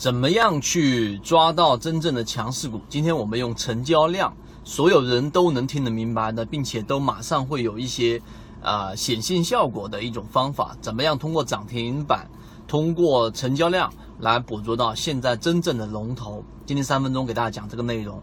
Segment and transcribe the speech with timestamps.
[0.00, 2.80] 怎么样去抓到真正的强势股？
[2.88, 4.34] 今天我们用成交量，
[4.64, 8.18] 所有人都能听得明白的，并且都马上会有一些
[8.62, 10.74] 啊显性效果的一种方法。
[10.80, 12.26] 怎么样通过涨停板，
[12.66, 16.42] 通过成交量来捕捉到现在真正的龙头？
[16.64, 18.18] 今天三分钟给大家讲这个内容。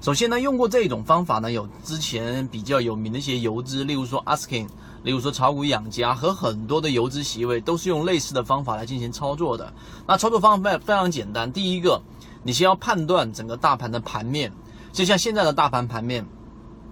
[0.00, 4.66] 首先呢，用过这种方法呢，有之前比较有名的一些游资，例如说 Askin
[5.02, 9.72] 例如说炒股养家和很多的游资席位，都是用类似的方法来进行操作的。
[10.06, 12.02] 那操作方法非常简单，第一个，
[12.42, 14.52] 你先要判断整个大盘的盘面，
[14.92, 16.26] 就像现在的大盘盘面，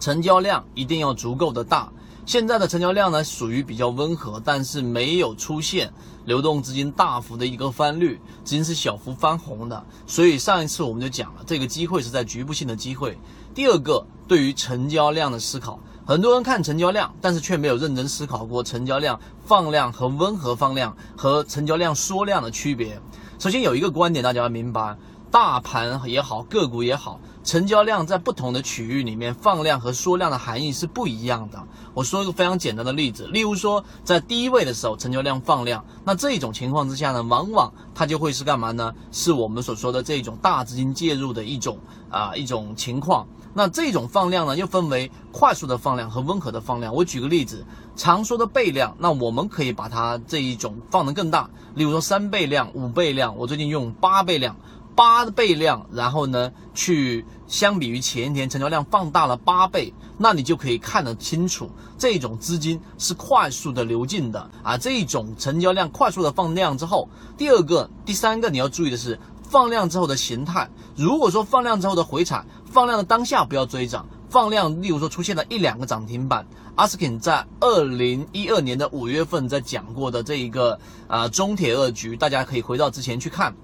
[0.00, 1.90] 成交量一定要足够的大。
[2.24, 5.90] 现在的成交量呢，属于比较温和，但是没有出现
[6.26, 9.82] 流动资金大幅的一个翻绿，资金是小幅翻红的。
[10.06, 13.18] 所以上一次我们就讲了，这个机会是在局部性的机会。
[13.54, 22.98] 第二个，对于成交量的思考，很多人看成交量，但是却没有认真思考过成交量放量和温和放量和成交量缩量的区别。
[23.38, 24.96] 首先有一个观点，大家要明白。
[25.30, 31.58] 大盘也好，个股也好，成交量在不同的区域里面放量和缩量的含义是不一样的。
[31.94, 38.94] 我说一个非常简单的例子，例如说在低位的时候，成交量放量，那这种情况之下呢，往往它就会是干嘛呢？
[39.10, 41.78] 是我们所说的这种大资金介入的一种
[42.10, 43.26] 啊一种情况。
[43.54, 46.94] 那这种放量呢，又分为快速的放量和温和的放量。
[46.94, 47.64] 我举个例子，
[47.96, 54.54] 常说的倍量，那我们可以把它这一种放得更大，例如说三倍量、五倍量，我最近用八倍量。
[54.98, 64.76] 八倍量，然后呢，去相比于前一天成交量放大了八倍，那你就可以看得清楚，这种资金是快速的流进的啊。
[64.76, 70.68] 这一种成交量快速的放量之后，第二个、第三个你要注意的是放量之后的形态。
[70.96, 76.44] 如果说放量之后的回踩，放量的当下不要追涨，放量，例如说出现了一两个涨停板。
[76.74, 80.76] 阿斯肯在二零一二年的五月份在讲过的这一个
[81.06, 83.54] 啊中铁二局，大家可以回到之前去看。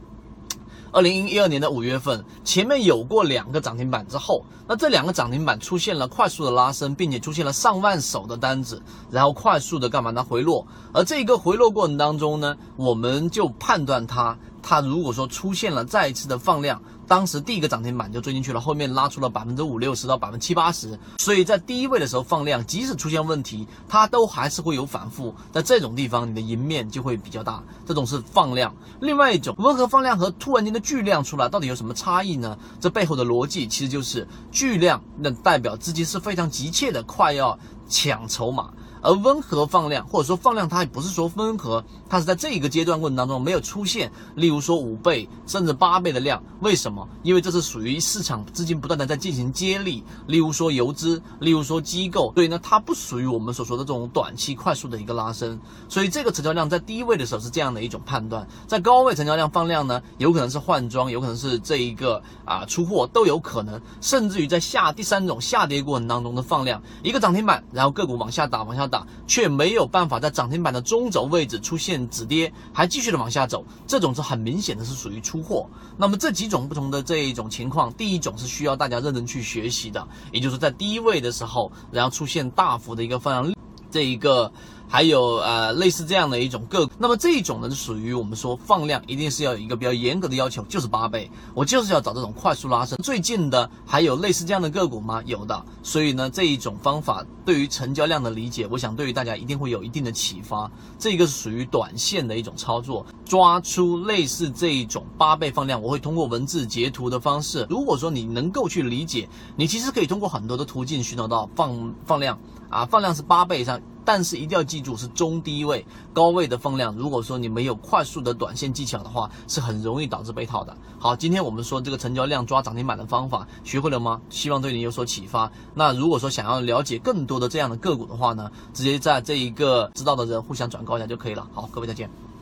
[0.95, 10.23] 二零一二年的五月份，前面有过两个涨停板之后，那这两个涨停板出现了快速的拉升，并且出现了上万手的单子，然后快速的干嘛呢？
[10.23, 10.65] 回落。
[10.93, 14.39] 而这一个回落过程当中呢，我们就判断它。
[14.67, 25.35] 它如果说出现了再一次的放量，当时第一个涨停板就追进去了，后面拉出了百分之五六十到百分之七八十，所以在低位的时候放量，即使出现问题，它都还是会有反复。
[25.53, 27.63] 在这种地方，你的赢面就会比较大。
[27.87, 28.75] 这种是放量。
[29.03, 32.57] 另外一种温和放量和突然间的巨量出来，到底有什么差异呢？
[32.81, 37.59] 这背后的逻辑其实就是巨量，那代表资金是非常急切的，快要
[37.89, 38.71] 抢筹码。
[39.07, 47.07] 而温和放量，或者说放量，它也不是说温和，它是在这一个阶段过程当中没有出现，例如说五倍甚至八倍的量，为什么？
[47.23, 69.07] 因为这是属于市场资金不断的在进行接力，例如说游资，例如说机构，所以呢，它不属于我们所说的这种短期快速的一个拉升，所以这个成交量在低位的时候是这样的一种判断，在高位成交量放量呢，有可能是换装，有可能是这一个啊出货都有可能，甚至于在下第三种下跌过程当中的放量，一个涨停板，然后个股往下打，往下打。
[69.27, 75.69] 却没有办法在涨停板的中轴位置出现止跌，还继续的往下走，这种是很明显的是属于出货。
[75.97, 83.55] 那么这几种不同的这一种情况，第一种是需要大家认真去学习的，也就是在低位的时候，然后出现大幅的一个放量，
[83.91, 84.53] 这一个。
[84.89, 92.97] 还有呃类似这样的一种个股，那么这一种呢是属于我们说放量一定是要有一个比较严格的要求，就是八倍，我就是要找这种快速拉升。
[93.03, 95.23] 最近的还有类似这样的个股吗？
[95.27, 100.71] 有的，所以呢这一种方法对于成交量的理解，我想对于大家一定会有一定的启发。
[100.99, 107.67] 这个是属于短线的一种操作，抓出类似这一种八倍放量，我会通过文字截图的方式。
[107.69, 112.39] 如果说你能够去理解，你其实可以通过很多的途径寻找到放放量
[112.71, 113.81] 啊，放量是八倍以上。
[114.05, 116.95] 但是一定要记住是中低位，高位的放量。
[116.95, 120.77] 如果说你没有快速的短线技巧的话，是很容易导致被套的。
[120.99, 124.21] 好，今天我们说这个成交量抓涨停板的方法，学会了吗？
[124.29, 125.51] 希望对你有所启发。
[125.75, 131.47] 那如果说想要了解更多的这样的个股的话呢，直接在这一个知道的人互相转告一下就可以了。
[131.53, 132.34] 好，各位再见。